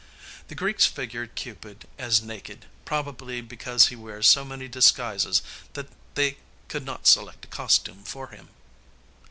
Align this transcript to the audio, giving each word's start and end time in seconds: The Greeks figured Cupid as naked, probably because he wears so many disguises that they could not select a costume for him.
The 0.47 0.55
Greeks 0.55 0.87
figured 0.87 1.35
Cupid 1.35 1.87
as 1.99 2.23
naked, 2.23 2.65
probably 2.85 3.39
because 3.39 3.89
he 3.89 3.95
wears 3.95 4.25
so 4.27 4.43
many 4.43 4.67
disguises 4.67 5.43
that 5.73 5.89
they 6.15 6.37
could 6.69 6.83
not 6.85 7.05
select 7.05 7.45
a 7.45 7.49
costume 7.49 8.03
for 8.03 8.29
him. 8.29 8.49